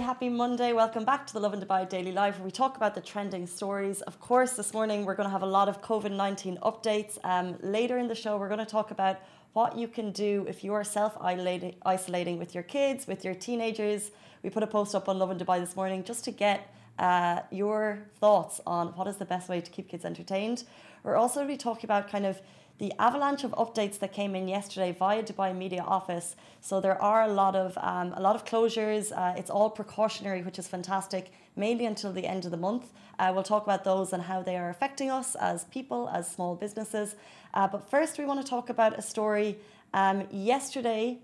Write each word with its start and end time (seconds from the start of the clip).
happy 0.00 0.28
Monday. 0.28 0.74
Welcome 0.74 1.06
back 1.06 1.26
to 1.26 1.32
the 1.32 1.40
Lovin 1.40 1.58
Dubai 1.58 1.88
Daily 1.88 2.12
Live, 2.12 2.36
where 2.38 2.44
we 2.44 2.50
talk 2.50 2.76
about 2.76 2.94
the 2.94 3.00
trending 3.00 3.46
stories. 3.46 4.02
Of 4.02 4.20
course, 4.20 4.52
this 4.52 4.74
morning 4.74 5.06
we're 5.06 5.14
going 5.14 5.26
to 5.26 5.30
have 5.30 5.42
a 5.42 5.46
lot 5.46 5.70
of 5.70 5.80
COVID 5.80 6.12
19 6.12 6.58
updates. 6.58 7.18
Um, 7.24 7.56
later 7.62 7.96
in 7.96 8.06
the 8.06 8.14
show, 8.14 8.36
we're 8.36 8.48
going 8.48 8.58
to 8.60 8.66
talk 8.66 8.90
about 8.90 9.20
what 9.54 9.78
you 9.78 9.88
can 9.88 10.12
do 10.12 10.44
if 10.48 10.62
you 10.62 10.74
are 10.74 10.84
self 10.84 11.16
isolating 11.20 12.38
with 12.38 12.54
your 12.54 12.62
kids, 12.62 13.06
with 13.06 13.24
your 13.24 13.34
teenagers. 13.34 14.10
We 14.42 14.50
put 14.50 14.62
a 14.62 14.66
post 14.66 14.94
up 14.94 15.08
on 15.08 15.18
Lovin 15.18 15.38
Dubai 15.38 15.60
this 15.60 15.74
morning 15.74 16.04
just 16.04 16.24
to 16.24 16.30
get 16.30 16.74
uh, 16.98 17.40
your 17.50 18.00
thoughts 18.20 18.60
on 18.66 18.88
what 18.88 19.06
is 19.06 19.16
the 19.16 19.24
best 19.24 19.48
way 19.48 19.62
to 19.62 19.70
keep 19.70 19.88
kids 19.88 20.04
entertained. 20.04 20.64
We're 21.04 21.16
also 21.16 21.36
going 21.36 21.48
to 21.48 21.54
be 21.54 21.58
talking 21.58 21.86
about 21.86 22.10
kind 22.10 22.26
of 22.26 22.42
the 22.78 22.92
avalanche 22.98 23.42
of 23.44 23.52
updates 23.52 23.98
that 24.00 24.12
came 24.12 24.34
in 24.34 24.48
yesterday 24.48 24.92
via 24.92 25.22
Dubai 25.22 25.56
Media 25.56 25.82
Office. 25.82 26.36
So 26.60 26.80
there 26.80 27.00
are 27.00 27.22
a 27.22 27.32
lot 27.32 27.56
of 27.56 27.76
um, 27.78 28.12
a 28.14 28.20
lot 28.20 28.36
of 28.36 28.44
closures. 28.44 29.12
Uh, 29.12 29.34
it's 29.36 29.50
all 29.50 29.70
precautionary, 29.70 30.42
which 30.42 30.58
is 30.58 30.68
fantastic, 30.68 31.32
mainly 31.56 31.86
until 31.86 32.12
the 32.12 32.26
end 32.26 32.44
of 32.44 32.50
the 32.50 32.56
month. 32.56 32.92
Uh, 33.18 33.30
we'll 33.34 33.42
talk 33.42 33.64
about 33.64 33.84
those 33.84 34.12
and 34.12 34.22
how 34.22 34.42
they 34.42 34.56
are 34.56 34.68
affecting 34.68 35.10
us 35.10 35.34
as 35.36 35.64
people, 35.64 36.10
as 36.12 36.30
small 36.30 36.54
businesses. 36.54 37.16
Uh, 37.54 37.66
but 37.66 37.88
first, 37.88 38.18
we 38.18 38.26
want 38.26 38.44
to 38.44 38.48
talk 38.48 38.68
about 38.68 38.98
a 38.98 39.02
story. 39.02 39.56
Um, 39.94 40.26
yesterday, 40.30 41.18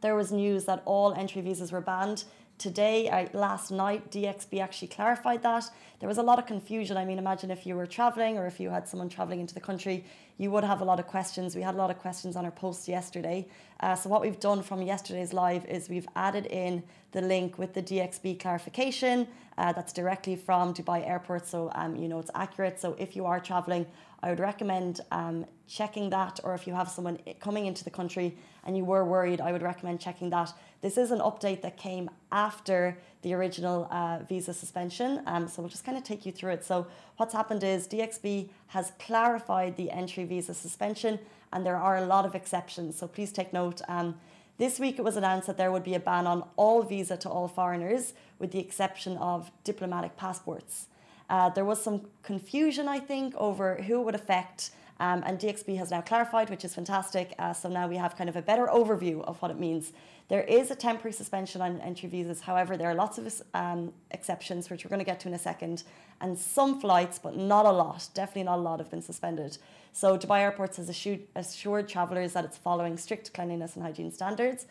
there 0.00 0.16
was 0.16 0.32
news 0.32 0.64
that 0.64 0.82
all 0.86 1.12
entry 1.12 1.42
visas 1.42 1.70
were 1.70 1.82
banned. 1.82 2.24
Today, 2.58 3.08
uh, 3.08 3.26
last 3.32 3.70
night, 3.70 4.10
DXB 4.10 4.60
actually 4.60 4.88
clarified 4.88 5.42
that. 5.42 5.68
There 5.98 6.08
was 6.08 6.18
a 6.18 6.22
lot 6.22 6.38
of 6.38 6.46
confusion. 6.46 6.96
I 6.96 7.04
mean, 7.04 7.18
imagine 7.18 7.50
if 7.50 7.66
you 7.66 7.74
were 7.74 7.86
traveling 7.86 8.38
or 8.38 8.46
if 8.46 8.60
you 8.60 8.70
had 8.70 8.86
someone 8.86 9.08
traveling 9.08 9.40
into 9.40 9.52
the 9.52 9.60
country, 9.60 10.04
you 10.38 10.50
would 10.50 10.64
have 10.64 10.80
a 10.80 10.84
lot 10.84 10.98
of 10.98 11.06
questions. 11.06 11.54
We 11.54 11.62
had 11.62 11.74
a 11.74 11.78
lot 11.78 11.90
of 11.90 11.98
questions 11.98 12.36
on 12.36 12.44
our 12.44 12.50
post 12.50 12.88
yesterday. 12.88 13.46
Uh, 13.80 13.94
so, 13.94 14.08
what 14.08 14.20
we've 14.20 14.40
done 14.40 14.62
from 14.62 14.82
yesterday's 14.82 15.32
live 15.32 15.64
is 15.66 15.88
we've 15.88 16.08
added 16.16 16.46
in 16.46 16.82
the 17.12 17.20
link 17.20 17.58
with 17.58 17.74
the 17.74 17.82
DXB 17.82 18.40
clarification. 18.40 19.28
Uh, 19.58 19.72
that's 19.72 19.92
directly 19.92 20.34
from 20.34 20.72
Dubai 20.72 21.06
Airport, 21.06 21.46
so 21.46 21.70
um, 21.74 21.94
you 21.96 22.08
know 22.08 22.18
it's 22.18 22.30
accurate. 22.34 22.80
So, 22.80 22.96
if 22.98 23.14
you 23.16 23.26
are 23.26 23.40
traveling, 23.40 23.86
I 24.22 24.30
would 24.30 24.40
recommend 24.40 25.00
um, 25.10 25.44
checking 25.66 26.10
that, 26.10 26.40
or 26.44 26.54
if 26.54 26.66
you 26.66 26.74
have 26.74 26.88
someone 26.88 27.18
coming 27.40 27.66
into 27.66 27.82
the 27.82 27.90
country 27.90 28.36
and 28.64 28.76
you 28.76 28.84
were 28.84 29.04
worried, 29.04 29.40
I 29.40 29.50
would 29.50 29.62
recommend 29.62 30.00
checking 30.00 30.30
that. 30.30 30.52
This 30.80 30.96
is 30.96 31.10
an 31.10 31.18
update 31.18 31.62
that 31.62 31.76
came 31.76 32.08
after 32.30 32.96
the 33.22 33.34
original 33.34 33.88
uh, 33.90 34.20
visa 34.28 34.54
suspension, 34.54 35.22
um, 35.26 35.48
so 35.48 35.60
we'll 35.60 35.68
just 35.68 35.84
kind 35.84 35.98
of 35.98 36.04
take 36.04 36.24
you 36.24 36.32
through 36.32 36.52
it. 36.52 36.64
So, 36.64 36.86
what's 37.22 37.34
happened 37.34 37.62
is 37.62 37.86
DXB 37.86 38.48
has 38.66 38.90
clarified 38.98 39.76
the 39.76 39.92
entry 39.92 40.24
visa 40.24 40.52
suspension, 40.52 41.20
and 41.52 41.64
there 41.64 41.76
are 41.76 41.98
a 41.98 42.04
lot 42.04 42.26
of 42.26 42.34
exceptions. 42.34 42.98
So, 42.98 43.06
please 43.06 43.30
take 43.30 43.52
note. 43.52 43.80
Um, 43.86 44.16
this 44.58 44.80
week 44.80 44.98
it 44.98 45.02
was 45.02 45.16
announced 45.16 45.46
that 45.46 45.56
there 45.56 45.70
would 45.70 45.84
be 45.84 45.94
a 45.94 46.00
ban 46.00 46.26
on 46.26 46.42
all 46.56 46.82
visa 46.82 47.16
to 47.18 47.28
all 47.28 47.46
foreigners, 47.46 48.14
with 48.40 48.50
the 48.50 48.58
exception 48.58 49.16
of 49.18 49.52
diplomatic 49.62 50.16
passports. 50.16 50.88
Uh, 51.30 51.48
there 51.48 51.64
was 51.64 51.80
some 51.80 52.00
confusion, 52.24 52.88
I 52.88 52.98
think, 52.98 53.36
over 53.36 53.76
who 53.76 54.00
it 54.00 54.04
would 54.04 54.16
affect. 54.16 54.72
Um, 55.02 55.24
and 55.26 55.36
DXB 55.36 55.76
has 55.78 55.90
now 55.90 56.00
clarified, 56.00 56.48
which 56.48 56.64
is 56.64 56.76
fantastic. 56.76 57.34
Uh, 57.36 57.52
so 57.52 57.68
now 57.68 57.88
we 57.88 57.96
have 57.96 58.16
kind 58.16 58.30
of 58.30 58.36
a 58.36 58.42
better 58.42 58.66
overview 58.66 59.20
of 59.24 59.42
what 59.42 59.50
it 59.50 59.58
means. 59.58 59.92
There 60.28 60.44
is 60.44 60.70
a 60.70 60.76
temporary 60.76 61.12
suspension 61.12 61.60
on 61.60 61.80
entry 61.80 62.08
visas. 62.08 62.40
However, 62.42 62.76
there 62.76 62.88
are 62.88 62.94
lots 62.94 63.18
of 63.18 63.42
um, 63.52 63.92
exceptions, 64.12 64.70
which 64.70 64.84
we're 64.84 64.90
going 64.90 65.00
to 65.00 65.04
get 65.04 65.18
to 65.20 65.28
in 65.28 65.34
a 65.34 65.40
second. 65.40 65.82
And 66.20 66.38
some 66.38 66.80
flights, 66.80 67.18
but 67.18 67.36
not 67.36 67.66
a 67.66 67.72
lot, 67.72 68.08
definitely 68.14 68.44
not 68.44 68.60
a 68.60 68.62
lot, 68.62 68.78
have 68.78 68.92
been 68.92 69.02
suspended. 69.02 69.58
So 69.92 70.16
Dubai 70.16 70.38
Airports 70.38 70.76
has 70.76 70.88
assured, 70.88 71.22
assured 71.34 71.88
travellers 71.88 72.34
that 72.34 72.44
it's 72.44 72.56
following 72.56 72.96
strict 72.96 73.34
cleanliness 73.34 73.74
and 73.74 73.84
hygiene 73.84 74.12
standards. 74.12 74.66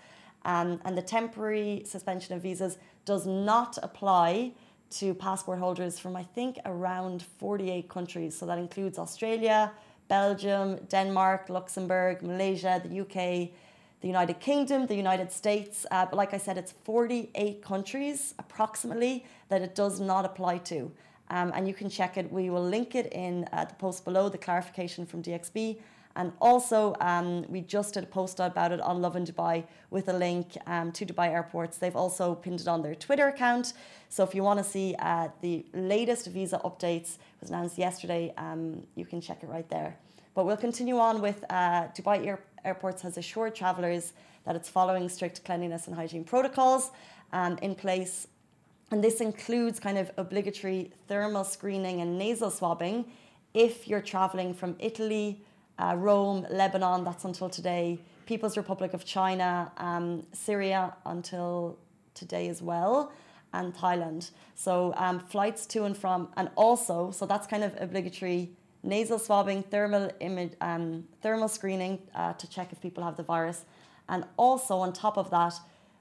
Um, 0.46 0.80
and 0.86 0.98
the 0.98 1.02
temporary 1.02 1.84
suspension 1.86 2.36
of 2.36 2.42
visas 2.42 2.78
does 3.04 3.28
not 3.28 3.78
apply 3.84 4.54
to 4.92 5.14
passport 5.14 5.60
holders 5.60 6.00
from, 6.00 6.16
I 6.16 6.24
think, 6.24 6.58
around 6.66 7.24
48 7.24 7.90
countries. 7.90 8.38
So 8.38 8.46
that 8.46 8.58
includes 8.58 8.98
Australia, 8.98 9.72
Belgium, 10.12 10.76
Denmark, 10.90 11.48
Luxembourg, 11.48 12.22
Malaysia, 12.22 12.82
the 12.84 13.00
UK, 13.00 13.52
the 14.02 14.08
United 14.16 14.42
Kingdom, 14.42 14.86
the 14.86 14.94
United 15.08 15.32
States. 15.32 15.86
Uh, 15.90 16.06
but 16.06 16.18
like 16.18 16.34
I 16.34 16.38
said, 16.38 16.58
it's 16.58 16.74
48 16.84 17.64
countries 17.64 18.34
approximately 18.38 19.26
that 19.48 19.62
it 19.62 19.74
does 19.74 20.02
not 20.02 20.26
apply 20.26 20.58
to. 20.72 20.92
Um, 21.30 21.54
and 21.56 21.66
you 21.66 21.74
can 21.74 21.90
check 21.90 22.18
it. 22.18 22.30
We 22.30 22.50
will 22.50 22.68
link 22.78 22.94
it 22.94 23.14
in 23.14 23.48
uh, 23.54 23.64
the 23.64 23.76
post 23.76 24.04
below, 24.04 24.28
the 24.28 24.38
clarification 24.38 25.06
from 25.06 25.24
DXB. 25.24 25.78
And 26.18 26.34
also, 26.42 26.94
um, 27.00 27.46
we 27.48 27.62
just 27.62 27.94
did 27.94 28.04
a 28.04 28.08
post 28.08 28.42
about 28.42 28.74
it 28.74 28.82
on 28.82 29.02
Lovin 29.02 29.26
Dubai 29.26 29.64
with 29.92 30.10
a 30.10 30.14
link 30.14 30.58
um, 30.68 30.92
to 30.92 31.06
Dubai 31.06 31.30
airports. 31.30 31.78
They've 31.78 31.96
also 31.96 32.36
pinned 32.36 32.60
it 32.60 32.68
on 32.68 32.82
their 32.82 32.96
Twitter 32.96 33.30
account. 33.30 33.72
So 34.10 34.26
if 34.26 34.36
you 34.36 34.44
want 34.44 34.58
to 34.60 34.66
see 34.66 34.94
uh, 35.00 35.30
the 35.40 35.66
latest 35.74 36.28
visa 36.28 36.60
updates, 36.66 37.18
was 37.42 37.50
announced 37.50 37.78
yesterday, 37.78 38.34
um, 38.38 38.84
you 38.96 39.06
can 39.06 39.20
check 39.20 39.44
it 39.44 39.50
right 39.50 39.68
there. 39.70 39.98
But 40.36 40.46
we'll 40.46 40.58
continue 40.58 40.98
on 40.98 41.22
with 41.22 41.44
uh, 41.50 41.88
Dubai 41.90 42.26
Air- 42.26 42.44
Airports 42.64 43.02
has 43.02 43.18
assured 43.18 43.56
travellers 43.56 44.14
that 44.46 44.56
it's 44.56 44.70
following 44.70 45.10
strict 45.10 45.44
cleanliness 45.44 45.88
and 45.88 45.96
hygiene 45.96 46.24
protocols 46.24 46.92
um, 47.34 47.58
in 47.62 47.76
place. 47.76 48.28
And 48.92 49.04
this 49.04 49.22
includes 49.22 49.80
kind 49.80 49.98
of 49.98 50.12
obligatory 50.18 50.92
thermal 51.08 51.44
screening 51.44 52.02
and 52.02 52.18
nasal 52.18 52.52
swabbing 52.52 53.06
if 53.54 53.88
you're 53.88 54.02
travelling 54.02 54.54
from 54.54 54.76
Italy, 54.80 55.44
uh, 55.78 55.96
Rome, 55.98 56.46
Lebanon, 56.50 57.04
that's 57.04 57.26
until 57.26 57.50
today, 57.50 58.00
People's 58.26 58.56
Republic 58.56 58.94
of 58.94 59.04
China, 59.04 59.72
um, 59.78 60.26
Syria 60.32 60.94
until 61.06 61.78
today 62.14 62.48
as 62.48 62.62
well, 62.62 63.12
and 63.54 63.74
Thailand. 63.74 64.32
So 64.56 64.94
um, 64.98 65.20
flights 65.20 65.66
to 65.68 65.84
and 65.86 65.96
from, 65.96 66.30
and 66.38 66.50
also, 66.56 67.12
so 67.12 67.26
that's 67.26 67.48
kind 67.48 67.64
of 67.64 67.74
obligatory 67.80 68.52
nasal 68.84 69.20
swabbing, 69.20 69.64
thermal 69.64 70.10
image, 70.20 70.54
um, 70.62 71.08
thermal 71.22 71.48
screening 71.48 72.00
uh, 72.16 72.34
to 72.34 72.50
check 72.50 72.72
if 72.72 72.82
people 72.82 73.04
have 73.04 73.18
the 73.18 73.24
virus, 73.24 73.66
and 74.10 74.26
also 74.38 74.78
on 74.78 74.92
top 74.92 75.18
of 75.18 75.30
that, 75.30 75.54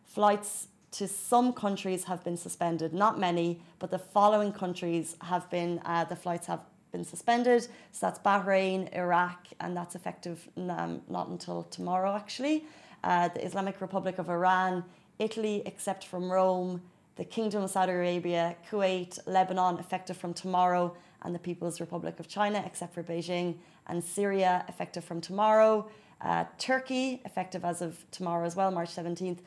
flights 0.05 0.69
to 0.93 1.07
some 1.07 1.53
countries 1.53 2.05
have 2.05 2.25
been 2.25 2.37
suspended. 2.37 2.93
Not 2.93 3.19
many, 3.19 3.63
but 3.79 3.91
the 3.91 3.99
following 3.99 4.53
countries 4.53 5.17
have 5.21 5.49
been 5.51 5.81
uh, 5.85 6.05
the 6.05 6.17
flights 6.17 6.47
have 6.47 6.61
been 6.91 7.05
suspended. 7.05 7.63
So 7.93 8.07
that's 8.07 8.19
Bahrain, 8.19 8.93
Iraq, 8.95 9.47
and 9.61 9.77
that's 9.77 9.95
effective 9.95 10.49
um, 10.57 11.03
not 11.09 11.29
until 11.29 11.65
tomorrow, 11.65 12.17
actually. 12.17 12.65
Uh, 13.05 13.29
the 13.29 13.45
Islamic 13.45 13.81
Republic 13.81 14.19
of 14.19 14.29
Iran, 14.29 14.85
Italy, 15.19 15.63
except 15.65 16.05
from 16.07 16.31
Rome, 16.31 16.83
the 17.21 17.27
Kingdom 17.27 17.63
of 17.63 17.69
Saudi 17.69 17.93
Arabia, 17.93 18.57
Kuwait, 18.71 19.19
Lebanon, 19.27 19.79
effective 19.79 20.17
from 20.17 20.33
tomorrow, 20.33 20.97
and 21.21 21.35
the 21.35 21.39
People's 21.39 21.79
Republic 21.79 22.19
of 22.19 22.29
China, 22.29 22.63
except 22.65 22.95
for 22.95 23.03
Beijing, 23.03 23.57
and 23.89 24.03
Syria, 24.03 24.65
effective 24.69 25.05
from 25.05 25.21
tomorrow. 25.21 25.87
Uh, 26.23 26.45
Turkey, 26.57 27.21
effective 27.27 27.63
as 27.63 27.83
of 27.83 28.11
tomorrow 28.11 28.47
as 28.47 28.57
well, 28.57 28.71
March 28.71 28.89
17th. 28.89 29.41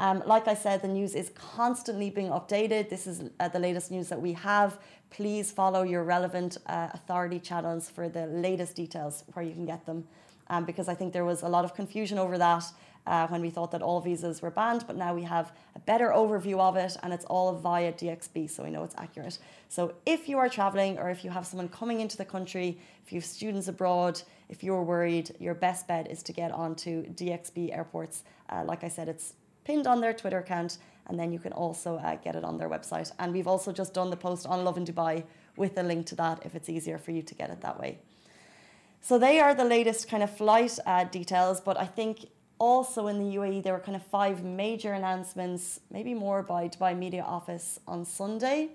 Um, 0.00 0.22
like 0.24 0.48
I 0.48 0.54
said, 0.54 0.80
the 0.80 0.88
news 0.88 1.14
is 1.14 1.30
constantly 1.34 2.08
being 2.08 2.30
updated. 2.30 2.88
This 2.88 3.06
is 3.06 3.24
uh, 3.38 3.48
the 3.48 3.58
latest 3.58 3.90
news 3.90 4.08
that 4.08 4.22
we 4.22 4.32
have. 4.32 4.78
Please 5.10 5.52
follow 5.52 5.82
your 5.82 6.04
relevant 6.04 6.56
uh, 6.64 6.88
authority 6.94 7.40
channels 7.40 7.90
for 7.90 8.08
the 8.08 8.24
latest 8.28 8.74
details 8.74 9.24
where 9.34 9.44
you 9.44 9.52
can 9.52 9.66
get 9.66 9.84
them. 9.84 10.08
Um, 10.48 10.64
because 10.64 10.88
I 10.88 10.94
think 10.94 11.12
there 11.12 11.26
was 11.26 11.42
a 11.42 11.48
lot 11.48 11.66
of 11.66 11.74
confusion 11.74 12.18
over 12.18 12.38
that 12.38 12.64
uh, 13.08 13.26
when 13.28 13.40
we 13.40 13.48
thought 13.48 13.70
that 13.70 13.80
all 13.80 14.00
visas 14.00 14.42
were 14.42 14.50
banned, 14.50 14.86
but 14.86 14.94
now 14.94 15.14
we 15.14 15.22
have 15.22 15.52
a 15.74 15.78
better 15.80 16.10
overview 16.10 16.58
of 16.60 16.76
it 16.76 16.96
and 17.02 17.12
it's 17.12 17.24
all 17.24 17.54
via 17.54 17.92
DXB, 17.92 18.50
so 18.50 18.62
we 18.62 18.70
know 18.70 18.84
it's 18.84 18.94
accurate. 18.98 19.38
So 19.68 19.94
if 20.04 20.28
you 20.28 20.38
are 20.38 20.48
traveling 20.48 20.98
or 20.98 21.08
if 21.08 21.24
you 21.24 21.30
have 21.30 21.46
someone 21.46 21.68
coming 21.70 22.00
into 22.00 22.18
the 22.18 22.24
country, 22.26 22.78
if 23.04 23.12
you 23.12 23.16
have 23.18 23.24
students 23.24 23.66
abroad, 23.66 24.20
if 24.50 24.62
you're 24.62 24.82
worried, 24.82 25.34
your 25.40 25.54
best 25.54 25.88
bet 25.88 26.10
is 26.10 26.22
to 26.24 26.32
get 26.32 26.52
onto 26.52 27.06
DXB 27.14 27.74
airports. 27.74 28.24
Uh, 28.50 28.62
like 28.64 28.84
I 28.84 28.88
said, 28.88 29.08
it's 29.08 29.32
pinned 29.64 29.86
on 29.86 30.00
their 30.02 30.12
Twitter 30.12 30.38
account, 30.38 30.78
and 31.06 31.18
then 31.18 31.32
you 31.32 31.38
can 31.38 31.52
also 31.52 31.96
uh, 31.96 32.16
get 32.16 32.36
it 32.36 32.44
on 32.44 32.58
their 32.58 32.68
website. 32.68 33.10
And 33.18 33.32
we've 33.32 33.46
also 33.46 33.72
just 33.72 33.94
done 33.94 34.10
the 34.10 34.16
post 34.16 34.46
on 34.46 34.64
Lovin 34.64 34.84
Dubai 34.84 35.24
with 35.56 35.78
a 35.78 35.82
link 35.82 36.06
to 36.06 36.14
that 36.16 36.44
if 36.44 36.54
it's 36.54 36.68
easier 36.68 36.98
for 36.98 37.10
you 37.10 37.22
to 37.22 37.34
get 37.34 37.48
it 37.48 37.62
that 37.62 37.80
way. 37.80 37.98
So 39.00 39.18
they 39.18 39.40
are 39.40 39.54
the 39.54 39.64
latest 39.64 40.08
kind 40.08 40.22
of 40.22 40.36
flight 40.36 40.78
uh, 40.84 41.04
details, 41.04 41.60
but 41.60 41.78
I 41.78 41.86
think 41.86 42.26
also 42.58 43.06
in 43.06 43.18
the 43.18 43.36
UAE 43.36 43.62
there 43.62 43.72
were 43.72 43.80
kind 43.80 43.96
of 43.96 44.02
five 44.02 44.44
major 44.44 44.92
announcements, 44.92 45.80
maybe 45.90 46.14
more 46.14 46.42
by 46.42 46.68
Dubai 46.68 46.96
Media 46.96 47.22
Office 47.22 47.78
on 47.86 48.04
Sunday. 48.04 48.70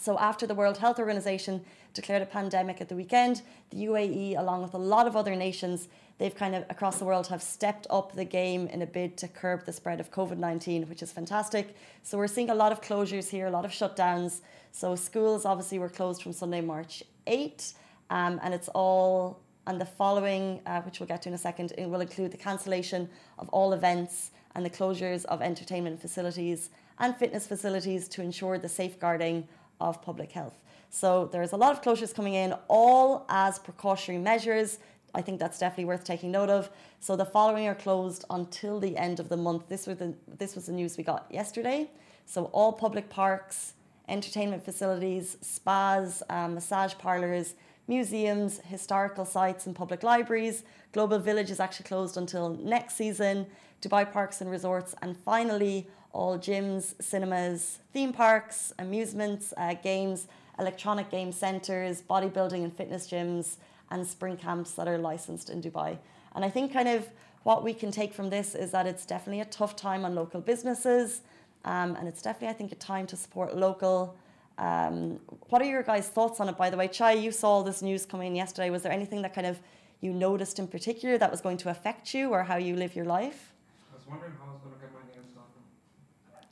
So 0.00 0.18
after 0.18 0.46
the 0.46 0.54
World 0.54 0.78
Health 0.78 0.98
Organization 0.98 1.64
declared 1.94 2.22
a 2.22 2.26
pandemic 2.26 2.80
at 2.80 2.88
the 2.88 2.94
weekend, 2.94 3.42
the 3.70 3.78
UAE, 3.86 4.38
along 4.38 4.62
with 4.62 4.74
a 4.74 4.78
lot 4.78 5.06
of 5.06 5.16
other 5.16 5.34
nations, 5.34 5.88
they've 6.18 6.34
kind 6.34 6.54
of 6.54 6.64
across 6.68 6.98
the 6.98 7.04
world 7.04 7.26
have 7.28 7.42
stepped 7.42 7.86
up 7.90 8.12
the 8.12 8.24
game 8.24 8.66
in 8.68 8.82
a 8.82 8.86
bid 8.86 9.16
to 9.18 9.28
curb 9.28 9.64
the 9.64 9.72
spread 9.72 9.98
of 10.00 10.10
COVID 10.10 10.36
19, 10.36 10.88
which 10.88 11.02
is 11.02 11.10
fantastic. 11.10 11.74
So 12.02 12.18
we're 12.18 12.26
seeing 12.26 12.50
a 12.50 12.54
lot 12.54 12.72
of 12.72 12.80
closures 12.82 13.28
here, 13.28 13.46
a 13.46 13.50
lot 13.50 13.64
of 13.64 13.70
shutdowns. 13.70 14.40
So 14.72 14.94
schools 14.94 15.44
obviously 15.46 15.78
were 15.78 15.88
closed 15.88 16.22
from 16.22 16.32
Sunday, 16.32 16.60
March 16.60 17.02
8, 17.26 17.72
um, 18.10 18.38
and 18.42 18.52
it's 18.52 18.68
all. 18.68 19.40
And 19.66 19.80
the 19.80 19.86
following, 19.86 20.60
uh, 20.66 20.82
which 20.82 21.00
we'll 21.00 21.08
get 21.08 21.22
to 21.22 21.28
in 21.28 21.34
a 21.34 21.38
second, 21.38 21.72
it 21.76 21.86
will 21.86 22.00
include 22.00 22.30
the 22.30 22.36
cancellation 22.36 23.08
of 23.38 23.48
all 23.48 23.72
events 23.72 24.30
and 24.54 24.64
the 24.64 24.70
closures 24.70 25.24
of 25.26 25.42
entertainment 25.42 26.00
facilities 26.00 26.70
and 26.98 27.16
fitness 27.16 27.46
facilities 27.46 28.08
to 28.08 28.22
ensure 28.22 28.58
the 28.58 28.68
safeguarding 28.68 29.46
of 29.80 30.00
public 30.02 30.32
health. 30.32 30.62
So 30.88 31.28
there's 31.32 31.52
a 31.52 31.56
lot 31.56 31.72
of 31.72 31.82
closures 31.82 32.14
coming 32.14 32.34
in, 32.34 32.54
all 32.68 33.26
as 33.28 33.58
precautionary 33.58 34.22
measures. 34.22 34.78
I 35.14 35.22
think 35.22 35.40
that's 35.40 35.58
definitely 35.58 35.86
worth 35.86 36.04
taking 36.04 36.30
note 36.30 36.48
of. 36.48 36.70
So 37.00 37.16
the 37.16 37.24
following 37.24 37.66
are 37.66 37.74
closed 37.74 38.24
until 38.30 38.80
the 38.80 38.96
end 38.96 39.20
of 39.20 39.28
the 39.28 39.36
month. 39.36 39.68
This 39.68 39.86
was 39.86 39.98
the, 39.98 40.14
this 40.38 40.54
was 40.54 40.66
the 40.66 40.72
news 40.72 40.96
we 40.96 41.04
got 41.04 41.26
yesterday. 41.30 41.90
So 42.24 42.44
all 42.46 42.72
public 42.72 43.10
parks, 43.10 43.74
entertainment 44.08 44.64
facilities, 44.64 45.36
spas, 45.40 46.22
um, 46.30 46.54
massage 46.54 46.94
parlours, 46.98 47.54
museums, 47.88 48.60
historical 48.60 49.24
sites, 49.24 49.66
and 49.66 49.74
public 49.74 50.02
libraries. 50.02 50.64
Global 50.92 51.18
Village 51.18 51.50
is 51.50 51.60
actually 51.60 51.86
closed 51.86 52.16
until 52.16 52.50
next 52.50 52.94
season. 52.94 53.46
Dubai 53.82 54.10
Parks 54.10 54.40
and 54.40 54.50
Resorts, 54.50 54.94
and 55.02 55.16
finally, 55.16 55.86
all 56.12 56.38
gyms, 56.38 56.94
cinemas, 57.00 57.78
theme 57.92 58.12
parks, 58.12 58.72
amusements, 58.78 59.52
uh, 59.56 59.74
games, 59.74 60.28
electronic 60.58 61.10
game 61.10 61.30
centres, 61.30 62.02
bodybuilding 62.02 62.64
and 62.64 62.74
fitness 62.74 63.06
gyms, 63.06 63.56
and 63.90 64.06
spring 64.06 64.36
camps 64.36 64.72
that 64.72 64.88
are 64.88 64.98
licensed 64.98 65.50
in 65.50 65.62
Dubai. 65.62 65.98
And 66.34 66.44
I 66.44 66.50
think 66.50 66.72
kind 66.72 66.88
of 66.88 67.08
what 67.42 67.62
we 67.62 67.72
can 67.74 67.90
take 67.90 68.12
from 68.12 68.30
this 68.30 68.54
is 68.54 68.70
that 68.72 68.86
it's 68.86 69.06
definitely 69.06 69.42
a 69.42 69.46
tough 69.46 69.76
time 69.76 70.04
on 70.04 70.14
local 70.14 70.40
businesses. 70.40 71.20
Um, 71.64 71.96
and 71.96 72.08
it's 72.08 72.22
definitely, 72.22 72.48
I 72.48 72.54
think, 72.54 72.72
a 72.72 72.76
time 72.76 73.06
to 73.08 73.16
support 73.16 73.56
local. 73.56 74.16
Um, 74.58 75.20
what 75.50 75.60
are 75.60 75.66
your 75.66 75.82
guys' 75.82 76.08
thoughts 76.08 76.40
on 76.40 76.48
it, 76.48 76.56
by 76.56 76.70
the 76.70 76.76
way? 76.76 76.88
Chai, 76.88 77.12
you 77.12 77.30
saw 77.30 77.62
this 77.62 77.82
news 77.82 78.06
coming 78.06 78.28
in 78.28 78.36
yesterday. 78.36 78.70
Was 78.70 78.82
there 78.82 78.92
anything 78.92 79.22
that 79.22 79.34
kind 79.34 79.46
of 79.46 79.60
you 80.00 80.12
noticed 80.12 80.58
in 80.58 80.66
particular 80.66 81.18
that 81.18 81.30
was 81.30 81.40
going 81.40 81.56
to 81.58 81.70
affect 81.70 82.14
you 82.14 82.30
or 82.30 82.42
how 82.44 82.56
you 82.56 82.74
live 82.76 82.96
your 82.96 83.04
life? 83.04 83.52
I 83.92 83.96
was 83.96 84.06
wondering 84.06 84.32
how 84.40 84.50
I 84.50 84.52
was 84.54 84.60
going 84.62 84.74
to 84.74 84.80
get 84.80 84.92
my 84.94 85.00
nails 85.12 85.26
done. 85.34 86.42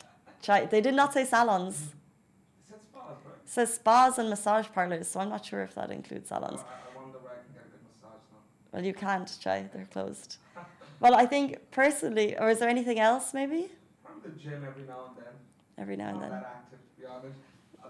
Chai, 0.43 0.67
they 0.67 0.81
did 0.81 0.95
not 0.95 1.13
say 1.15 1.25
salons. 1.25 1.77
It 1.83 2.69
said 2.69 2.81
spas, 2.83 3.17
right? 3.25 3.35
It 3.45 3.49
says 3.51 3.75
spas 3.75 4.19
and 4.19 4.29
massage 4.29 4.67
parlors, 4.73 5.09
so 5.09 5.21
I'm 5.21 5.31
not 5.31 5.45
sure 5.47 5.63
if 5.63 5.75
that 5.75 5.91
includes 5.91 6.29
salons. 6.29 6.61
Well, 6.61 6.67
I, 6.69 6.99
I 6.99 7.03
wonder 7.03 7.19
where 7.19 7.33
I 7.33 7.37
can 7.37 7.53
get 7.55 7.63
a 7.65 7.71
good 7.71 7.81
massage 7.89 8.21
done. 8.31 8.41
Well, 8.73 8.85
you 8.85 8.93
can't, 8.95 9.39
Chai. 9.41 9.69
They're 9.73 9.89
closed. 9.91 10.37
Well, 11.01 11.15
I 11.15 11.25
think 11.27 11.71
personally, 11.71 12.37
or 12.39 12.51
is 12.51 12.59
there 12.59 12.69
anything 12.69 12.99
else 12.99 13.33
maybe? 13.35 13.71
Probably 14.05 14.31
the 14.31 14.39
gym 14.39 14.65
every 14.67 14.85
now 14.85 15.07
and 15.09 15.17
then. 15.17 15.33
Every 15.79 15.97
now 15.97 16.09
and 16.09 16.21
Not 16.21 16.23
then. 16.23 16.31
that 16.31 16.65
active, 16.65 16.79
to 16.97 17.01
be 17.01 17.07
honest. 17.07 17.39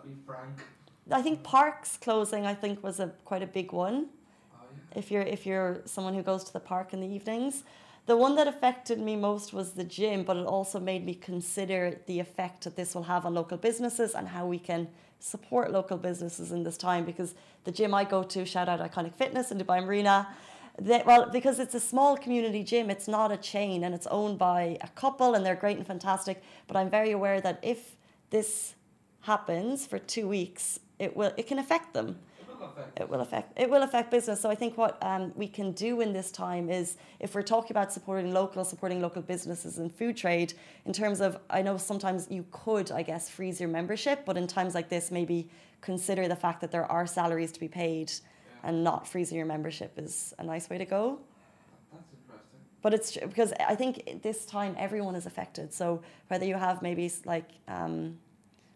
Be 0.06 0.14
frank. 0.26 0.62
I 1.10 1.22
think 1.22 1.42
parks 1.42 1.96
closing, 1.96 2.46
I 2.46 2.54
think, 2.54 2.82
was 2.82 3.00
a 3.00 3.08
quite 3.24 3.42
a 3.42 3.46
big 3.46 3.72
one. 3.72 4.06
Oh, 4.54 4.58
yeah. 4.72 4.98
if 4.98 5.10
you're 5.10 5.22
if 5.22 5.46
you're 5.46 5.82
someone 5.84 6.14
who 6.14 6.22
goes 6.22 6.44
to 6.44 6.52
the 6.52 6.60
park 6.60 6.92
in 6.92 7.00
the 7.00 7.06
evenings. 7.06 7.64
The 8.06 8.16
one 8.18 8.36
that 8.36 8.46
affected 8.46 8.98
me 8.98 9.16
most 9.16 9.54
was 9.54 9.72
the 9.72 9.84
gym, 9.84 10.24
but 10.24 10.36
it 10.36 10.44
also 10.44 10.78
made 10.78 11.06
me 11.06 11.14
consider 11.14 12.00
the 12.06 12.20
effect 12.20 12.64
that 12.64 12.76
this 12.76 12.94
will 12.94 13.04
have 13.04 13.24
on 13.24 13.32
local 13.32 13.56
businesses 13.56 14.14
and 14.14 14.28
how 14.28 14.44
we 14.46 14.58
can 14.58 14.88
support 15.20 15.72
local 15.72 15.96
businesses 15.96 16.52
in 16.52 16.64
this 16.64 16.76
time. 16.76 17.06
Because 17.06 17.34
the 17.64 17.72
gym 17.72 17.94
I 17.94 18.04
go 18.04 18.22
to, 18.22 18.44
shout 18.44 18.68
out 18.68 18.80
Iconic 18.80 19.14
Fitness 19.14 19.50
in 19.50 19.58
Dubai 19.58 19.82
Marina, 19.82 20.28
they, 20.78 21.02
well, 21.06 21.30
because 21.30 21.58
it's 21.58 21.74
a 21.74 21.80
small 21.80 22.16
community 22.16 22.62
gym, 22.62 22.90
it's 22.90 23.08
not 23.08 23.32
a 23.32 23.38
chain 23.38 23.84
and 23.84 23.94
it's 23.94 24.08
owned 24.08 24.38
by 24.38 24.76
a 24.82 24.88
couple 24.88 25.34
and 25.34 25.46
they're 25.46 25.54
great 25.54 25.78
and 25.78 25.86
fantastic. 25.86 26.42
But 26.66 26.76
I'm 26.76 26.90
very 26.90 27.12
aware 27.12 27.40
that 27.40 27.58
if 27.62 27.96
this 28.28 28.74
happens 29.24 29.86
for 29.86 29.98
two 29.98 30.26
weeks, 30.28 30.80
it 30.98 31.16
will 31.16 31.32
it 31.36 31.46
can 31.46 31.58
affect 31.58 31.92
them 31.94 32.08
It 32.40 32.48
will 32.48 32.66
affect. 32.66 33.00
it 33.00 33.08
will 33.10 33.20
affect 33.20 33.60
it 33.62 33.70
will 33.70 33.82
affect 33.82 34.10
business. 34.10 34.40
So 34.40 34.48
I 34.50 34.54
think 34.54 34.76
what 34.78 34.96
um, 35.02 35.32
we 35.34 35.48
can 35.48 35.72
do 35.72 36.00
in 36.00 36.12
this 36.12 36.30
time 36.30 36.68
is 36.70 36.96
if 37.20 37.34
we're 37.34 37.42
talking 37.54 37.72
about 37.76 37.92
supporting 37.92 38.32
local, 38.32 38.64
supporting 38.64 39.00
local 39.00 39.22
businesses 39.22 39.78
and 39.78 39.92
food 39.92 40.16
trade, 40.16 40.54
in 40.86 40.92
terms 40.92 41.20
of 41.20 41.38
I 41.50 41.62
know 41.62 41.76
sometimes 41.78 42.28
you 42.30 42.44
could, 42.50 42.90
I 42.92 43.02
guess, 43.02 43.28
freeze 43.28 43.60
your 43.60 43.68
membership, 43.70 44.24
but 44.24 44.36
in 44.36 44.46
times 44.46 44.74
like 44.74 44.88
this, 44.88 45.10
maybe 45.10 45.48
consider 45.80 46.28
the 46.28 46.36
fact 46.36 46.60
that 46.62 46.70
there 46.70 46.86
are 46.96 47.06
salaries 47.06 47.52
to 47.52 47.60
be 47.60 47.68
paid 47.68 48.08
Yeah. 48.12 48.68
and 48.68 48.84
not 48.84 49.06
freezing 49.12 49.36
your 49.36 49.46
membership 49.46 49.98
is 49.98 50.34
a 50.38 50.44
nice 50.44 50.68
way 50.70 50.78
to 50.78 50.84
go. 50.98 51.18
That's 51.92 52.10
interesting. 52.12 52.60
But 52.82 52.94
it's 52.94 53.10
because 53.16 53.52
I 53.74 53.74
think 53.74 54.22
this 54.22 54.46
time 54.46 54.74
everyone 54.78 55.14
is 55.16 55.26
affected. 55.26 55.72
So 55.72 55.86
whether 56.28 56.46
you 56.46 56.56
have 56.56 56.80
maybe 56.82 57.10
like 57.24 57.48
um, 57.68 58.18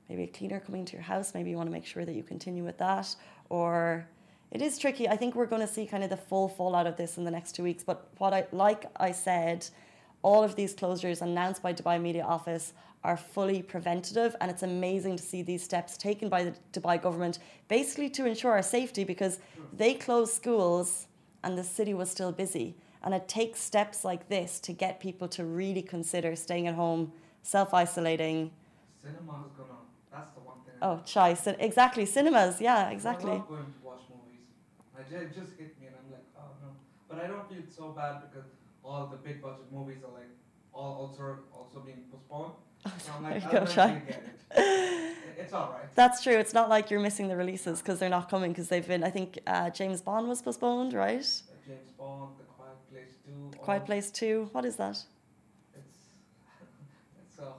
maybe 0.09 0.25
a 0.25 0.27
cleaner 0.27 0.61
coming 0.61 0.85
to 0.87 0.95
your 0.95 1.03
house, 1.03 1.35
maybe 1.35 1.51
you 1.51 1.57
want 1.57 1.69
to 1.69 1.73
make 1.73 1.87
sure 1.87 2.05
that 2.05 2.15
you 2.15 2.23
continue 2.23 2.65
with 2.65 2.79
that, 2.79 3.15
or 3.49 4.07
it 4.51 4.63
is 4.63 4.79
tricky. 4.79 5.09
I 5.09 5.17
think 5.17 5.35
we're 5.35 5.47
going 5.47 5.67
to 5.67 5.73
see 5.73 5.87
kind 5.87 6.03
of 6.03 6.11
the 6.11 6.17
full 6.17 6.49
fallout 6.49 6.87
of 6.87 6.97
this 6.97 7.19
in 7.19 7.25
the 7.25 7.31
next 7.31 7.53
two 7.53 7.63
weeks. 7.63 7.83
But 7.85 8.09
what 8.19 8.33
I 8.33 8.47
like 8.53 8.87
I 8.97 9.13
said, 9.13 9.67
all 10.23 10.43
of 10.43 10.57
these 10.57 10.75
closures 10.75 11.21
announced 11.21 11.63
by 11.63 11.73
Dubai 11.73 12.01
Media 12.01 12.25
Office 12.25 12.73
are 13.05 13.17
fully 13.17 13.63
preventative, 13.63 14.35
and 14.41 14.51
it's 14.51 14.63
amazing 14.63 15.17
to 15.17 15.23
see 15.23 15.43
these 15.43 15.63
steps 15.63 15.97
taken 15.97 16.29
by 16.29 16.45
the 16.45 16.55
Dubai 16.73 17.01
government, 17.01 17.39
basically 17.69 18.11
to 18.11 18.27
ensure 18.27 18.53
our 18.53 18.63
safety 18.63 19.05
because 19.05 19.39
they 19.73 19.95
closed 19.95 20.33
schools 20.33 21.07
and 21.45 21.57
the 21.57 21.63
city 21.63 21.95
was 21.95 22.11
still 22.11 22.33
busy. 22.33 22.75
And 23.03 23.15
it 23.15 23.29
takes 23.29 23.61
steps 23.61 24.05
like 24.05 24.29
this 24.29 24.59
to 24.61 24.73
get 24.73 24.99
people 24.99 25.29
to 25.29 25.45
really 25.45 25.83
consider 25.83 26.35
staying 26.35 26.67
at 26.67 26.75
home, 26.75 27.13
self 27.43 27.73
isolating. 27.73 28.51
That's 30.11 30.33
the 30.35 30.41
one 30.41 30.59
thing. 30.65 30.75
Oh, 30.83 31.03
chai. 31.05 31.35
cin- 31.35 31.57
Exactly. 31.59 32.07
Cinemas. 32.07 32.61
Yeah, 32.61 32.91
exactly. 32.91 33.33
I 33.33 33.35
love 33.37 33.49
going 33.49 33.63
to 33.63 33.85
watch 33.85 34.03
movies. 34.11 34.47
I 34.99 35.03
ju- 35.09 35.17
it 35.25 35.35
just 35.35 35.53
hit 35.59 35.79
me, 35.79 35.87
and 35.87 35.97
I'm 35.97 36.11
like, 36.11 36.27
oh 36.37 36.49
no. 36.61 36.69
But 37.09 37.19
I 37.19 37.27
don't 37.29 37.49
feel 37.49 37.63
so 37.77 37.91
bad 37.93 38.23
because 38.31 38.47
all 38.83 39.07
the 39.11 39.17
big 39.17 39.43
budget 39.43 39.71
movies 39.73 39.99
are 40.03 40.13
like 40.13 40.31
all 40.73 40.93
also 41.09 41.39
also 41.53 41.79
being 41.85 42.03
postponed. 42.11 42.55
So 43.05 43.13
I'm 43.19 43.25
like, 43.31 43.45
you 43.45 43.51
go, 43.51 43.65
Shai. 43.65 44.03
it. 44.09 44.17
It- 44.57 45.15
It's 45.39 45.53
all 45.53 45.71
right. 45.71 45.95
That's 45.95 46.23
true. 46.23 46.37
It's 46.37 46.53
not 46.55 46.69
like 46.69 46.91
you're 46.91 47.01
missing 47.09 47.29
the 47.29 47.37
releases 47.37 47.81
because 47.81 47.99
they're 47.99 48.09
not 48.19 48.29
coming 48.31 48.51
because 48.53 48.69
they've 48.69 48.87
been, 48.87 49.05
I 49.05 49.11
think 49.11 49.39
uh, 49.47 49.71
James 49.71 50.01
Bond 50.01 50.29
was 50.29 50.43
postponed, 50.43 50.93
right? 50.95 51.21
Uh, 51.21 51.57
James 51.67 51.91
Bond, 51.97 52.33
The 52.39 52.45
Quiet 52.57 52.79
Place 52.91 53.15
Two. 53.25 53.51
The 53.53 53.59
Quiet 53.59 53.85
Place 53.87 54.11
2. 54.11 54.49
What 54.53 54.65
is 54.65 54.77
that? 54.77 54.97
It's 55.77 55.99
it's 57.23 57.39
a 57.39 57.51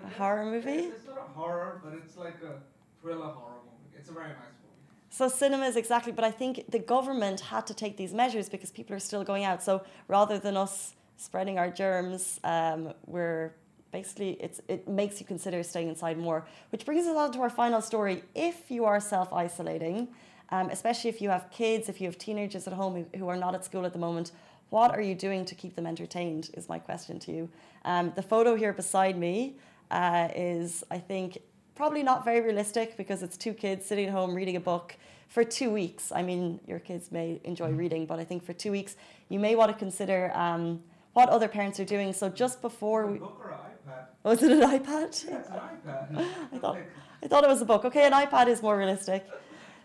horror. 0.00 0.12
A 0.12 0.18
horror 0.18 0.46
movie? 0.46 0.70
It's, 0.70 0.96
it's 0.98 1.06
not 1.06 1.18
a 1.18 1.38
horror, 1.38 1.80
but 1.84 1.94
it's 1.94 2.16
like 2.16 2.36
a 2.42 2.54
thriller 3.00 3.26
horror 3.26 3.60
movie. 3.64 3.96
It's 3.98 4.08
a 4.10 4.12
very 4.12 4.28
nice 4.28 4.36
movie. 4.36 4.66
So 5.10 5.28
cinemas 5.28 5.76
exactly, 5.76 6.12
but 6.12 6.24
I 6.24 6.30
think 6.30 6.70
the 6.70 6.78
government 6.78 7.40
had 7.40 7.66
to 7.68 7.74
take 7.74 7.96
these 7.96 8.12
measures 8.12 8.48
because 8.48 8.70
people 8.70 8.94
are 8.94 9.00
still 9.00 9.24
going 9.24 9.44
out. 9.44 9.62
So 9.62 9.82
rather 10.08 10.38
than 10.38 10.56
us 10.56 10.94
spreading 11.16 11.58
our 11.58 11.70
germs, 11.70 12.38
um, 12.44 12.92
we're 13.06 13.54
basically 13.92 14.32
it's 14.40 14.60
it 14.68 14.86
makes 14.86 15.20
you 15.20 15.26
consider 15.26 15.62
staying 15.62 15.88
inside 15.88 16.18
more. 16.18 16.46
Which 16.70 16.84
brings 16.84 17.06
us 17.06 17.16
on 17.16 17.32
to 17.32 17.40
our 17.40 17.50
final 17.50 17.80
story. 17.80 18.24
If 18.34 18.70
you 18.70 18.84
are 18.84 19.00
self 19.00 19.32
isolating, 19.32 20.08
um, 20.50 20.68
especially 20.70 21.10
if 21.10 21.22
you 21.22 21.30
have 21.30 21.50
kids, 21.50 21.88
if 21.88 22.00
you 22.00 22.06
have 22.06 22.18
teenagers 22.18 22.66
at 22.66 22.72
home 22.72 22.94
who, 22.96 23.18
who 23.18 23.28
are 23.28 23.36
not 23.36 23.54
at 23.54 23.64
school 23.64 23.86
at 23.86 23.92
the 23.92 23.98
moment, 23.98 24.32
what 24.70 24.90
are 24.90 25.00
you 25.00 25.14
doing 25.14 25.44
to 25.46 25.54
keep 25.54 25.76
them 25.76 25.86
entertained? 25.86 26.50
Is 26.54 26.68
my 26.68 26.78
question 26.78 27.18
to 27.20 27.32
you. 27.32 27.48
Um, 27.84 28.12
the 28.16 28.22
photo 28.22 28.54
here 28.54 28.72
beside 28.72 29.16
me 29.16 29.56
uh, 29.90 30.28
is, 30.34 30.84
I 30.90 30.98
think, 30.98 31.38
probably 31.74 32.02
not 32.02 32.24
very 32.24 32.40
realistic 32.40 32.96
because 32.96 33.22
it's 33.22 33.36
two 33.36 33.52
kids 33.52 33.84
sitting 33.86 34.06
at 34.06 34.12
home 34.12 34.34
reading 34.34 34.56
a 34.56 34.60
book 34.60 34.96
for 35.28 35.44
two 35.44 35.70
weeks. 35.70 36.12
I 36.12 36.22
mean, 36.22 36.60
your 36.66 36.78
kids 36.78 37.12
may 37.12 37.40
enjoy 37.44 37.70
reading, 37.70 38.06
but 38.06 38.18
I 38.18 38.24
think 38.24 38.44
for 38.44 38.52
two 38.52 38.70
weeks, 38.70 38.96
you 39.28 39.38
may 39.38 39.54
want 39.54 39.70
to 39.72 39.76
consider 39.78 40.30
um, 40.34 40.82
what 41.12 41.28
other 41.28 41.48
parents 41.48 41.78
are 41.80 41.84
doing. 41.84 42.12
So 42.12 42.28
just 42.28 42.62
before 42.62 43.06
we. 43.06 43.16
a 43.16 43.20
book 43.20 43.40
or 43.44 43.50
iPad? 43.50 44.04
Was 44.22 44.42
it 44.42 44.52
an 44.52 44.60
iPad? 44.60 45.24
Yeah, 45.28 45.38
it's 45.38 45.48
an 45.48 45.56
iPad. 45.56 46.26
I 46.52 46.58
thought- 46.58 46.78
I 47.22 47.28
thought 47.28 47.44
it 47.44 47.48
was 47.48 47.62
a 47.62 47.64
book. 47.64 47.84
Okay, 47.86 48.06
an 48.06 48.12
iPad 48.12 48.46
is 48.46 48.62
more 48.62 48.76
realistic. 48.76 49.26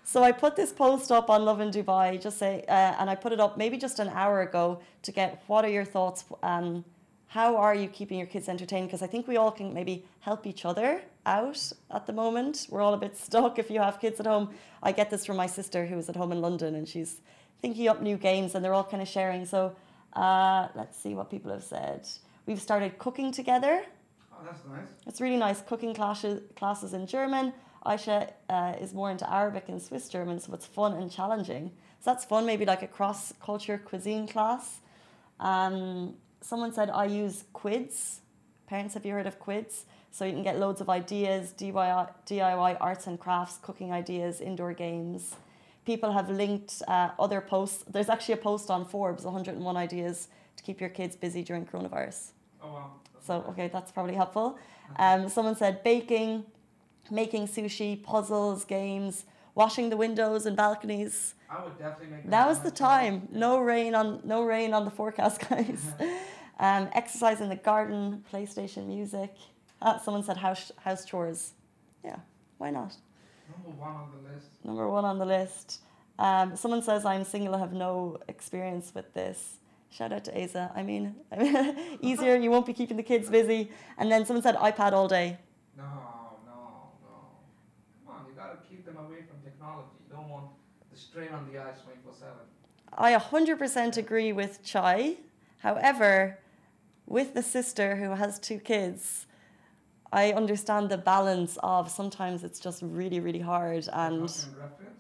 So 0.04 0.22
I 0.22 0.32
put 0.32 0.56
this 0.56 0.72
post 0.74 1.12
up 1.12 1.30
on 1.30 1.46
Lovin 1.46 1.72
Dubai, 1.72 2.22
just 2.22 2.38
say, 2.38 2.66
uh, 2.68 2.72
and 3.00 3.10
I 3.10 3.16
put 3.16 3.32
it 3.32 3.40
up 3.40 3.58
maybe 3.58 3.78
just 3.78 4.00
an 4.00 4.10
hour 4.10 4.42
ago 4.42 4.82
to 5.04 5.12
get 5.12 5.42
what 5.48 5.64
are 5.64 5.70
your 5.70 5.86
thoughts? 5.86 6.26
Um, 6.44 6.84
how 7.32 7.56
are 7.56 7.74
you 7.74 7.88
keeping 7.88 8.18
your 8.18 8.28
kids 8.28 8.50
entertained? 8.50 8.90
Because 8.90 9.02
I 9.02 9.08
think 9.08 9.26
we 9.26 9.38
all 9.38 9.52
can 9.52 9.74
maybe 9.74 10.04
help 10.20 10.46
each 10.46 10.66
other 10.66 11.02
out 11.26 11.72
at 11.90 12.06
the 12.06 12.12
moment. 12.12 12.68
We're 12.70 12.82
all 12.82 12.94
a 12.94 12.98
bit 12.98 13.16
stuck 13.26 13.58
if 13.58 13.72
you 13.72 13.80
have 13.80 14.02
kids 14.02 14.20
at 14.20 14.26
home. 14.26 14.50
I 14.84 14.92
get 14.92 15.10
this 15.10 15.26
from 15.26 15.38
my 15.38 15.48
sister 15.48 15.86
who 15.86 15.98
is 15.98 16.10
at 16.10 16.18
home 16.18 16.34
in 16.34 16.42
London 16.42 16.76
and 16.76 16.86
she's 16.86 17.22
thinking 17.62 17.88
up 17.88 18.02
new 18.02 18.18
games 18.18 18.54
and 18.54 18.66
they're 18.66 18.74
all 18.74 18.84
kind 18.84 19.02
of 19.02 19.08
sharing. 19.08 19.46
So 19.46 19.74
uh, 20.12 20.68
let's 20.76 21.02
see 21.02 21.16
what 21.16 21.32
people 21.32 21.50
have 21.54 21.64
said. 21.64 22.06
We've 22.46 22.62
started 22.62 22.98
cooking 22.98 23.32
together. 23.32 23.82
oh, 24.34 24.44
that's 24.44 24.66
nice. 24.66 24.90
It's 25.08 25.22
really 25.22 25.38
nice 25.38 25.62
cooking 25.62 25.94
classes, 25.94 26.42
classes 26.58 26.92
in 26.94 27.08
German. 27.08 27.54
Aisha 27.86 28.30
uh, 28.50 28.74
is 28.82 28.94
more 28.94 29.10
into 29.10 29.32
Arabic 29.34 29.70
and 29.70 29.82
Swiss 29.82 30.10
German, 30.10 30.42
so 30.42 30.54
it's 30.54 30.66
fun 30.66 30.96
and 30.96 31.10
challenging. 31.10 31.72
So 32.02 32.12
that's 32.12 32.26
fun, 32.26 32.46
maybe 32.46 32.66
like 32.66 32.82
a 32.82 32.88
cross 32.88 33.32
culture 33.42 33.78
cuisine 33.78 34.28
class. 34.28 34.82
Um, 35.40 36.16
someone 36.42 36.74
said, 36.74 36.90
I 36.90 37.06
use 37.06 37.46
Quids. 37.54 38.22
Parents, 38.68 38.94
have 38.96 39.06
you 39.06 39.14
heard 39.14 39.28
of 39.28 39.40
Quids? 39.40 39.86
So 40.12 40.26
you 40.26 40.34
can 40.34 40.44
get 40.44 40.60
loads 40.60 40.82
of 40.82 40.90
ideas, 40.90 41.54
DIY, 41.58 42.10
DIY 42.28 42.78
arts 42.82 43.08
and 43.08 43.20
crafts, 43.20 43.58
cooking 43.62 43.94
ideas, 43.94 44.42
indoor 44.42 44.74
games. 44.74 45.36
People 45.86 46.12
have 46.12 46.30
linked 46.30 46.82
uh, 46.88 47.12
other 47.18 47.40
posts. 47.40 47.84
There's 47.90 48.10
actually 48.10 48.34
a 48.34 48.38
post 48.38 48.70
on 48.70 48.86
Forbes 48.86 49.24
101 49.24 49.78
ideas 49.78 50.28
to 50.58 50.64
keep 50.64 50.82
your 50.82 50.90
kids 50.90 51.16
busy 51.16 51.44
during 51.44 51.66
coronavirus. 51.66 52.32
Oh 52.62 52.74
wow. 52.74 52.92
So, 53.26 53.46
okay, 53.50 53.70
that's 53.72 53.92
probably 53.92 54.16
helpful. 54.16 54.60
Um, 54.98 55.30
someone 55.30 55.56
said 55.56 55.84
baking, 55.84 56.44
making 57.10 57.48
sushi, 57.48 58.02
puzzles, 58.02 58.66
games, 58.66 59.26
washing 59.56 59.90
the 59.90 59.98
windows 59.98 60.46
and 60.46 60.58
balconies. 60.58 61.36
I 61.52 61.64
would 61.64 61.78
definitely 61.78 62.16
make. 62.16 62.26
Now 62.26 62.50
is 62.50 62.60
the 62.60 62.72
time. 62.72 63.28
No 63.32 63.60
rain 63.60 63.94
on 63.94 64.22
no 64.24 64.44
rain 64.44 64.74
on 64.74 64.86
the 64.86 64.92
forecast, 64.92 65.42
guys. 65.50 65.84
um, 66.60 66.90
exercise 66.94 67.42
in 67.42 67.50
the 67.50 67.58
garden, 67.58 68.24
PlayStation 68.32 68.88
music. 68.88 69.36
Ah, 69.82 69.98
someone 69.98 70.24
said 70.24 70.38
house 70.38 70.72
house 70.78 71.04
chores. 71.04 71.54
Yeah, 72.06 72.18
why 72.58 72.70
not? 72.70 72.96
Number 73.52 73.78
one 73.78 73.92
on 73.92 74.10
the 74.12 74.34
list. 74.34 74.48
Number 74.64 74.88
one 74.90 75.06
on 75.06 75.18
the 75.20 75.26
list. 75.26 75.82
Um, 76.18 76.56
someone 76.56 76.82
says 76.82 77.04
I'm 77.04 77.26
single. 77.26 77.56
I 77.56 77.60
have 77.60 77.74
no 77.74 78.18
experience 78.30 78.94
with 78.96 79.14
this. 79.14 79.58
Shout 79.90 80.14
out 80.14 80.24
to 80.26 80.44
Asa. 80.44 80.72
I 80.74 80.84
mean, 80.84 81.16
easier. 82.02 82.38
You 82.38 82.50
won't 82.50 82.66
be 82.66 82.74
keeping 82.74 82.96
the 82.96 83.04
kids 83.04 83.30
busy. 83.30 83.70
And 83.98 84.10
then 84.10 84.26
someone 84.26 84.44
said 84.44 84.56
iPad 84.56 84.94
all 84.94 85.10
day. 85.10 85.38
No, 85.76 85.84
no, 85.84 85.90
no. 86.46 87.34
Come 88.06 88.16
on, 88.16 88.26
you 88.30 88.34
gotta 88.38 88.60
keep 88.70 88.86
them 88.86 88.96
away 88.96 89.24
from 89.28 89.42
technology. 89.44 89.90
You 90.08 90.16
don't 90.16 90.30
want 90.30 90.46
strain 91.10 91.30
on 91.30 91.48
the 91.52 91.60
eyes 91.60 91.76
24 91.84 92.14
7. 92.14 92.34
I 92.98 93.16
100% 93.16 93.98
agree 93.98 94.34
with 94.34 94.64
Chai. 94.64 95.18
However, 95.60 96.40
with 97.06 97.34
the 97.34 97.44
sister 97.44 97.96
who 97.96 98.12
has 98.12 98.40
two 98.40 98.60
kids, 98.60 99.26
I 100.12 100.34
understand 100.34 100.90
the 100.90 100.98
balance 100.98 101.58
of 101.64 101.90
sometimes 101.90 102.44
it's 102.44 102.60
just 102.60 102.82
really, 102.82 103.20
really 103.20 103.40
hard. 103.40 103.88
And 103.94 104.28
talking 104.28 104.54
in 104.54 104.60
reference? 104.60 105.00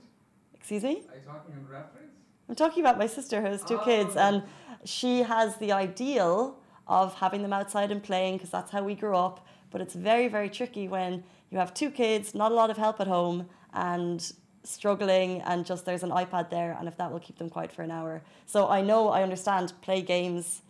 excuse 0.53 0.83
me, 0.83 0.89
Are 0.89 1.15
you 1.15 1.21
talking 1.25 1.53
in 1.53 1.67
reference? 1.67 2.13
I'm 2.47 2.55
talking 2.55 2.83
about 2.83 2.97
my 2.97 3.07
sister 3.07 3.41
who 3.41 3.47
has 3.47 3.63
two 3.63 3.79
oh. 3.79 3.85
kids, 3.85 4.15
Oh. 4.15 4.19
and 4.19 4.43
she 4.85 5.19
has 5.19 5.57
the 5.57 5.71
ideal 5.71 6.57
of 6.87 7.13
having 7.15 7.41
them 7.41 7.53
outside 7.53 7.91
and 7.91 8.01
playing 8.01 8.37
because 8.37 8.49
that's 8.49 8.71
how 8.71 8.83
we 8.83 8.95
grew 8.95 9.15
up. 9.15 9.45
But 9.69 9.81
it's 9.81 9.95
very, 9.95 10.27
very 10.27 10.49
tricky 10.49 10.87
when 10.87 11.23
you 11.49 11.57
have 11.57 11.73
two 11.73 11.91
kids, 11.91 12.33
not 12.33 12.51
a 12.51 12.55
lot 12.55 12.69
of 12.69 12.77
help 12.77 12.99
at 12.99 13.07
home, 13.07 13.47
and 13.73 14.31
struggling, 14.63 15.41
and 15.41 15.65
just 15.65 15.85
there's 15.85 16.03
an 16.03 16.11
iPad 16.11 16.49
there, 16.49 16.75
and 16.79 16.87
if 16.87 16.97
that 16.97 17.11
will 17.11 17.19
keep 17.19 17.37
them 17.37 17.49
quiet 17.49 17.71
for 17.71 17.81
an 17.81 17.91
hour. 17.91 18.21
So 18.45 18.67
I 18.69 18.81
know, 18.81 19.09
I 19.09 19.23
understand, 19.23 19.73
play 19.81 20.01
games, 20.01 20.61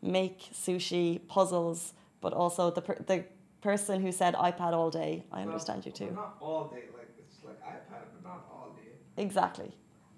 make 0.00 0.40
sushi, 0.52 1.20
puzzles, 1.28 1.92
but 2.20 2.32
also 2.32 2.70
the 2.70 2.82
per- 2.82 3.02
the 3.06 3.24
person 3.60 4.00
who 4.02 4.10
said 4.12 4.34
iPad 4.34 4.72
all 4.72 4.90
day. 4.90 5.24
I 5.32 5.38
Well, 5.40 5.48
understand 5.48 5.84
you 5.86 5.92
well, 5.98 6.08
too. 6.08 6.14
Not 6.14 6.36
all 6.40 6.64
day, 6.64 6.84
like 6.96 7.08
it's 7.18 7.44
like 7.44 7.60
iPad, 7.62 8.04
but 8.14 8.22
not 8.28 8.46
all 8.52 8.74
day. 8.76 9.22
Exactly. 9.22 9.72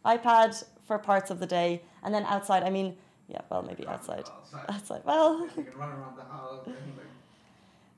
iPad 0.04 0.64
for 0.87 0.99
parts 0.99 1.31
of 1.31 1.38
the 1.40 1.47
day, 1.47 1.83
and 2.02 2.14
then 2.14 2.25
outside. 2.25 2.62
I 2.62 2.71
mean, 2.71 2.97
yeah, 3.28 3.40
well, 3.50 3.62
maybe 3.62 3.87
outside. 3.87 4.25
Outside. 4.28 4.64
Outside. 4.69 5.02
Well, 5.04 5.49
you 5.57 5.62
can 5.64 5.78
run 5.78 5.88
around 5.90 6.16
the 6.16 6.25
house 6.25 6.66
and 6.66 6.75
like. 6.97 7.07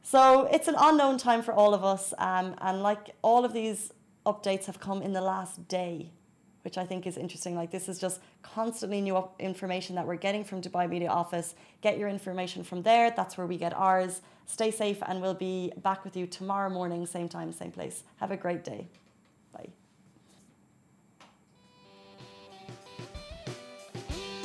so 0.03 0.49
it's 0.53 0.69
an 0.69 0.77
unknown 0.79 1.19
time 1.19 1.43
for 1.43 1.53
all 1.53 1.75
of 1.75 1.83
us, 1.85 2.15
um, 2.19 2.55
and 2.61 2.83
like 2.83 3.11
all 3.23 3.45
of 3.45 3.53
these 3.53 3.93
updates 4.27 4.67
have 4.67 4.79
come 4.81 5.01
in 5.03 5.13
the 5.13 5.21
last 5.21 5.69
day, 5.69 6.11
which 6.65 6.77
I 6.77 6.85
think 6.85 7.07
is 7.07 7.17
interesting. 7.17 7.55
Like 7.55 7.71
this 7.71 7.89
is 7.89 7.99
just 7.99 8.21
constantly 8.43 9.01
new 9.01 9.17
information 9.39 9.95
that 9.97 10.07
we're 10.07 10.17
getting 10.17 10.45
from 10.45 10.61
Dubai 10.61 10.89
Media 10.89 11.09
Office. 11.09 11.55
Get 11.81 11.99
your 11.99 12.09
information 12.09 12.65
from 12.65 12.83
there. 12.83 13.13
That's 13.19 13.39
where 13.39 13.47
we 13.47 13.57
get 13.57 13.73
ours. 13.75 14.21
Stay 14.47 14.71
safe, 14.71 14.99
and 15.07 15.23
we'll 15.23 15.35
be 15.35 15.73
back 15.83 16.05
with 16.05 16.17
you 16.17 16.27
tomorrow 16.27 16.71
morning, 16.71 17.07
same 17.07 17.29
time, 17.29 17.53
same 17.53 17.73
place. 17.73 18.05
Have 18.21 18.31
a 18.31 18.37
great 18.37 18.63
day. 18.65 18.89
Bye. 19.53 19.71